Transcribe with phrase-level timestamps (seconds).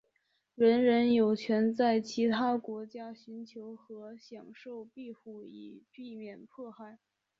[0.55, 6.97] 人人有权在其他国家寻求和享受庇护以避免迫害。